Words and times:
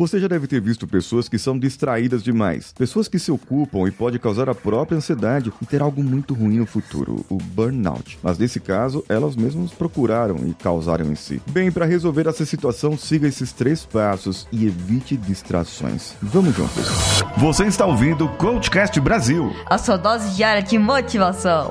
Você 0.00 0.18
já 0.18 0.26
deve 0.26 0.46
ter 0.46 0.62
visto 0.62 0.86
pessoas 0.86 1.28
que 1.28 1.38
são 1.38 1.58
distraídas 1.58 2.22
demais, 2.22 2.72
pessoas 2.72 3.06
que 3.06 3.18
se 3.18 3.30
ocupam 3.30 3.86
e 3.86 3.90
pode 3.90 4.18
causar 4.18 4.48
a 4.48 4.54
própria 4.54 4.96
ansiedade 4.96 5.52
e 5.60 5.66
ter 5.66 5.82
algo 5.82 6.02
muito 6.02 6.32
ruim 6.32 6.56
no 6.56 6.64
futuro, 6.64 7.22
o 7.28 7.36
burnout. 7.36 8.18
Mas 8.22 8.38
nesse 8.38 8.60
caso, 8.60 9.04
elas 9.10 9.36
mesmas 9.36 9.72
procuraram 9.72 10.36
e 10.48 10.54
causaram 10.54 11.04
em 11.12 11.14
si. 11.14 11.42
Bem, 11.50 11.70
para 11.70 11.84
resolver 11.84 12.26
essa 12.26 12.46
situação, 12.46 12.96
siga 12.96 13.28
esses 13.28 13.52
três 13.52 13.84
passos 13.84 14.48
e 14.50 14.64
evite 14.64 15.18
distrações. 15.18 16.14
Vamos 16.22 16.56
juntos. 16.56 16.88
Você 17.36 17.66
está 17.66 17.84
ouvindo 17.84 18.24
o 18.24 18.36
Coachcast 18.38 18.98
Brasil. 19.02 19.54
A 19.66 19.76
sua 19.76 19.98
dose 19.98 20.34
diária 20.34 20.62
de 20.62 20.78
motivação. 20.78 21.68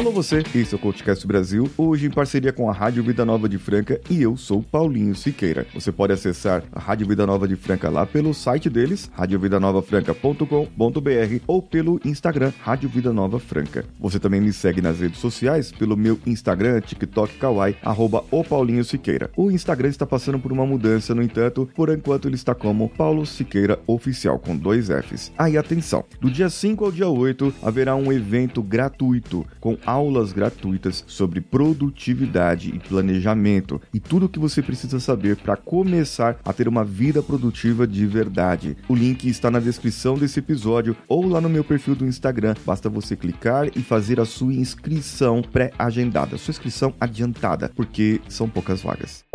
Alô 0.00 0.12
você, 0.12 0.42
esse 0.54 0.74
é 0.74 0.78
o 0.78 0.80
CoachCast 0.80 1.26
Brasil, 1.26 1.70
hoje 1.76 2.06
em 2.06 2.10
parceria 2.10 2.54
com 2.54 2.70
a 2.70 2.72
Rádio 2.72 3.04
Vida 3.04 3.22
Nova 3.22 3.46
de 3.46 3.58
Franca 3.58 4.00
e 4.08 4.22
eu 4.22 4.34
sou 4.34 4.62
Paulinho 4.62 5.14
Siqueira. 5.14 5.66
Você 5.74 5.92
pode 5.92 6.10
acessar 6.10 6.62
a 6.72 6.80
Rádio 6.80 7.06
Vida 7.06 7.26
Nova 7.26 7.46
de 7.46 7.54
Franca 7.54 7.90
lá 7.90 8.06
pelo 8.06 8.32
site 8.32 8.70
deles, 8.70 9.10
radiovidanovafranca.com.br 9.12 11.44
ou 11.46 11.60
pelo 11.60 12.00
Instagram 12.02 12.50
Rádio 12.62 12.88
Vida 12.88 13.12
Nova 13.12 13.38
Franca. 13.38 13.84
Você 14.00 14.18
também 14.18 14.40
me 14.40 14.54
segue 14.54 14.80
nas 14.80 15.00
redes 15.00 15.20
sociais 15.20 15.70
pelo 15.70 15.98
meu 15.98 16.18
Instagram, 16.26 16.80
TikTok, 16.80 17.36
Kawaii, 17.36 17.76
arroba 17.82 18.24
o 18.30 18.42
Paulinho 18.42 18.84
Siqueira. 18.84 19.30
O 19.36 19.50
Instagram 19.50 19.90
está 19.90 20.06
passando 20.06 20.38
por 20.38 20.50
uma 20.50 20.64
mudança, 20.64 21.14
no 21.14 21.22
entanto, 21.22 21.68
por 21.76 21.90
enquanto 21.90 22.26
ele 22.26 22.36
está 22.36 22.54
como 22.54 22.88
Paulo 22.88 23.26
Siqueira 23.26 23.78
Oficial, 23.86 24.38
com 24.38 24.56
dois 24.56 24.88
Fs. 24.88 25.30
Aí 25.36 25.58
atenção, 25.58 26.06
do 26.18 26.30
dia 26.30 26.48
5 26.48 26.86
ao 26.86 26.90
dia 26.90 27.10
8 27.10 27.52
haverá 27.62 27.94
um 27.94 28.10
evento 28.10 28.62
gratuito 28.62 29.46
com 29.60 29.76
aulas 29.90 30.32
gratuitas 30.32 31.04
sobre 31.06 31.40
produtividade 31.40 32.70
e 32.74 32.78
planejamento 32.78 33.80
e 33.92 33.98
tudo 33.98 34.26
o 34.26 34.28
que 34.28 34.38
você 34.38 34.62
precisa 34.62 35.00
saber 35.00 35.36
para 35.36 35.56
começar 35.56 36.38
a 36.44 36.52
ter 36.52 36.68
uma 36.68 36.84
vida 36.84 37.22
produtiva 37.22 37.86
de 37.86 38.06
verdade. 38.06 38.76
O 38.88 38.94
link 38.94 39.28
está 39.28 39.50
na 39.50 39.58
descrição 39.58 40.14
desse 40.14 40.38
episódio 40.38 40.96
ou 41.08 41.26
lá 41.26 41.40
no 41.40 41.48
meu 41.48 41.64
perfil 41.64 41.94
do 41.94 42.06
Instagram. 42.06 42.54
Basta 42.64 42.88
você 42.88 43.16
clicar 43.16 43.68
e 43.76 43.82
fazer 43.82 44.20
a 44.20 44.24
sua 44.24 44.52
inscrição 44.52 45.42
pré-agendada, 45.42 46.38
sua 46.38 46.52
inscrição 46.52 46.94
adiantada, 47.00 47.70
porque 47.74 48.20
são 48.28 48.48
poucas 48.48 48.82
vagas. 48.82 49.29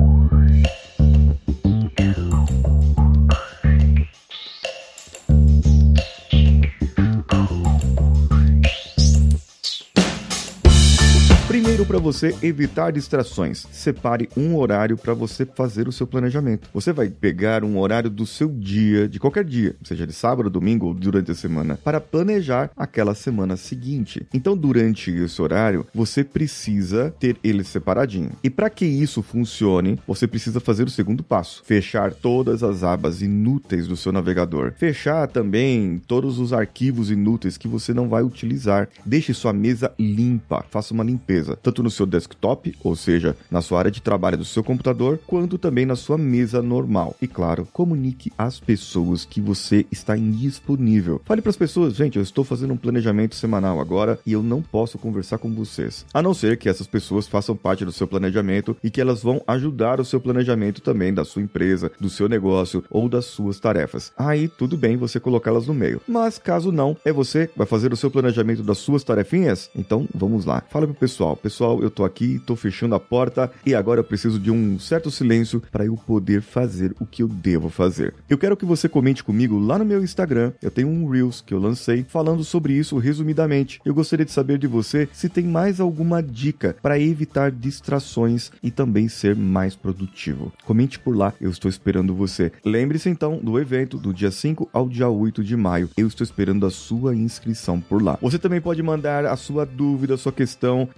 Primeiro, 11.55 11.85
para 11.85 11.99
você 11.99 12.35
evitar 12.43 12.91
distrações, 12.91 13.65
separe 13.71 14.27
um 14.35 14.57
horário 14.57 14.97
para 14.97 15.13
você 15.13 15.45
fazer 15.45 15.87
o 15.87 15.91
seu 15.91 16.05
planejamento. 16.05 16.69
Você 16.73 16.91
vai 16.91 17.07
pegar 17.07 17.63
um 17.63 17.79
horário 17.79 18.09
do 18.09 18.25
seu 18.25 18.49
dia, 18.49 19.07
de 19.07 19.21
qualquer 19.21 19.45
dia, 19.45 19.73
seja 19.81 20.05
de 20.05 20.11
sábado, 20.11 20.49
domingo 20.49 20.87
ou 20.87 20.93
durante 20.93 21.31
a 21.31 21.33
semana, 21.33 21.79
para 21.81 22.01
planejar 22.01 22.69
aquela 22.75 23.15
semana 23.15 23.55
seguinte. 23.55 24.27
Então, 24.33 24.57
durante 24.57 25.09
esse 25.09 25.41
horário, 25.41 25.87
você 25.95 26.25
precisa 26.25 27.15
ter 27.17 27.37
ele 27.41 27.63
separadinho. 27.63 28.31
E 28.43 28.49
para 28.49 28.69
que 28.69 28.85
isso 28.85 29.23
funcione, 29.23 29.97
você 30.05 30.27
precisa 30.27 30.59
fazer 30.59 30.83
o 30.83 30.91
segundo 30.91 31.23
passo: 31.23 31.63
fechar 31.63 32.13
todas 32.13 32.63
as 32.63 32.83
abas 32.83 33.21
inúteis 33.21 33.87
do 33.87 33.95
seu 33.95 34.11
navegador. 34.11 34.73
Fechar 34.75 35.29
também 35.29 36.01
todos 36.05 36.37
os 36.37 36.51
arquivos 36.51 37.09
inúteis 37.09 37.55
que 37.55 37.69
você 37.69 37.93
não 37.93 38.09
vai 38.09 38.23
utilizar. 38.23 38.89
Deixe 39.05 39.33
sua 39.33 39.53
mesa 39.53 39.93
limpa, 39.97 40.65
faça 40.69 40.93
uma 40.93 41.03
limpeza 41.03 41.44
tanto 41.53 41.83
no 41.83 41.91
seu 41.91 42.05
desktop, 42.05 42.73
ou 42.81 42.95
seja, 42.95 43.35
na 43.51 43.61
sua 43.61 43.79
área 43.79 43.91
de 43.91 44.01
trabalho 44.01 44.38
do 44.38 44.45
seu 44.45 44.63
computador, 44.63 45.19
quanto 45.28 45.57
também 45.57 45.85
na 45.85 45.97
sua 45.97 46.17
mesa 46.17 46.61
normal. 46.61 47.16
E 47.22 47.28
claro, 47.28 47.67
comunique 47.73 48.31
às 48.38 48.59
pessoas 48.59 49.25
que 49.25 49.41
você 49.41 49.85
está 49.91 50.17
indisponível. 50.17 51.22
Fale 51.25 51.41
para 51.41 51.50
as 51.50 51.57
pessoas, 51.57 51.95
gente, 51.95 52.16
eu 52.16 52.23
estou 52.23 52.44
fazendo 52.44 52.73
um 52.73 52.78
planejamento 52.78 53.35
semanal 53.35 53.79
agora 53.79 54.17
e 54.25 54.31
eu 54.31 54.41
não 54.41 54.61
posso 54.61 54.97
conversar 54.97 55.38
com 55.38 55.53
vocês. 55.53 56.06
A 56.13 56.22
não 56.22 56.33
ser 56.33 56.57
que 56.57 56.69
essas 56.69 56.88
pessoas 56.88 57.28
façam 57.28 57.56
parte 57.56 57.83
do 57.83 57.91
seu 57.91 58.07
planejamento 58.07 58.77
e 58.83 58.89
que 58.89 59.01
elas 59.01 59.22
vão 59.22 59.41
ajudar 59.47 60.00
o 60.00 60.06
seu 60.06 60.22
planejamento 60.22 60.81
também 60.81 61.13
da 61.13 61.25
sua 61.25 61.41
empresa, 61.41 61.91
do 62.00 62.09
seu 62.09 62.29
negócio 62.29 62.83
ou 62.89 63.09
das 63.09 63.25
suas 63.25 63.59
tarefas. 63.59 64.13
Aí 64.17 64.47
tudo 64.47 64.77
bem 64.77 64.95
você 64.97 65.19
colocá-las 65.19 65.67
no 65.67 65.73
meio. 65.73 66.01
Mas 66.07 66.38
caso 66.38 66.72
não, 66.72 66.95
é 67.03 67.12
você 67.12 67.47
que 67.47 67.57
vai 67.57 67.67
fazer 67.67 67.91
o 67.91 67.97
seu 67.97 68.12
planejamento 68.12 68.63
das 68.63 68.77
suas 68.77 69.03
tarefinhas? 69.03 69.69
Então 69.75 70.07
vamos 70.13 70.45
lá. 70.45 70.63
Fala 70.69 70.85
pro 70.85 70.95
pessoal 70.95 71.25
pessoal, 71.34 71.81
eu 71.81 71.90
tô 71.90 72.03
aqui, 72.03 72.41
tô 72.46 72.58
fechando 72.58 72.94
a 72.94 73.00
porta 73.00 73.50
e 73.66 73.74
agora 73.74 74.02
eu 74.02 74.03
preciso 74.03 74.38
de 74.38 74.52
um 74.52 74.78
certo 74.78 75.09
silêncio 75.09 75.62
para 75.72 75.86
eu 75.86 75.96
poder 75.96 76.41
fazer 76.41 76.94
o 77.00 77.06
que 77.06 77.24
eu 77.24 77.28
devo 77.30 77.69
fazer. 77.69 78.13
Eu 78.30 78.38
quero 78.38 78.58
que 78.58 78.66
você 78.66 78.90
comente 78.90 79.24
comigo 79.24 79.58
lá 79.58 79.80
no 79.80 79.86
meu 79.86 80.03
Instagram. 80.03 80.52
Eu 80.62 80.69
tenho 80.69 80.90
um 80.90 81.08
Reels 81.08 81.40
que 81.40 81.53
eu 81.53 81.59
lancei 81.59 82.06
falando 82.09 82.44
sobre 82.44 82.74
isso 82.74 82.97
resumidamente. 82.97 83.80
Eu 83.86 83.94
gostaria 83.94 84.25
de 84.25 84.31
saber 84.31 84.58
de 84.58 84.68
você 84.68 85.08
se 85.13 85.30
tem 85.30 85.46
mais 85.46 85.80
alguma 85.80 86.22
dica 86.22 86.75
para 86.81 87.00
evitar 87.00 87.52
distrações 87.52 88.52
e 88.62 88.69
também 88.69 89.07
ser 89.07 89.36
mais 89.36 89.75
produtivo. 89.75 90.52
Comente 90.66 91.00
por 91.00 91.16
lá, 91.16 91.34
eu 91.40 91.50
estou 91.50 91.69
esperando 91.69 92.13
você. 92.13 92.52
Lembre-se 92.66 93.09
então 93.09 93.38
do 93.38 93.59
evento 93.59 93.97
do 93.97 94.13
dia 94.13 94.31
5 94.31 94.69
ao 94.74 94.90
dia 94.90 95.07
8 95.07 95.44
de 95.44 95.56
maio. 95.56 95.90
Eu 95.96 96.07
estou 96.07 96.25
esperando 96.25 96.66
a 96.66 96.72
sua 96.72 97.16
inscrição 97.16 97.80
por 97.80 98.02
lá. 98.02 98.18
Você 98.22 98.40
também 98.40 98.59
pode 98.59 98.81
mandar 98.84 99.25
a 99.25 99.36
sua 99.36 99.66
dúvida, 99.66 100.16
a 100.16 100.18
sua 100.18 100.31
questão, 100.31 100.90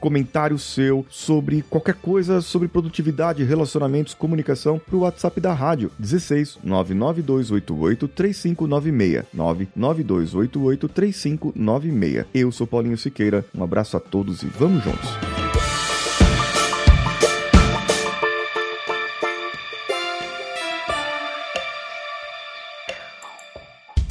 comentário 0.00 0.58
seu 0.58 1.04
sobre 1.10 1.62
qualquer 1.62 1.94
coisa 1.94 2.40
sobre 2.40 2.68
produtividade, 2.68 3.44
relacionamentos, 3.44 4.14
comunicação 4.14 4.78
para 4.78 4.96
o 4.96 5.00
WhatsApp 5.00 5.40
da 5.40 5.52
rádio 5.52 5.90
16 5.98 6.58
99288 6.62 8.08
3596 8.08 9.24
99288 9.32 10.88
3596. 10.88 12.26
Eu 12.34 12.52
sou 12.52 12.66
Paulinho 12.66 12.98
Siqueira. 12.98 13.44
Um 13.54 13.64
abraço 13.64 13.96
a 13.96 14.00
todos 14.00 14.42
e 14.42 14.46
vamos 14.46 14.82
juntos. 14.84 15.33